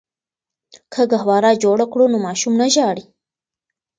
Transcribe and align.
که 0.93 1.01
ګهواره 1.11 1.51
جوړه 1.63 1.85
کړو 1.91 2.05
نو 2.13 2.17
ماشوم 2.27 2.53
نه 2.61 2.67
ژاړي. 2.73 3.05